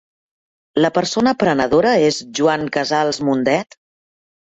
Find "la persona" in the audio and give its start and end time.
0.85-1.35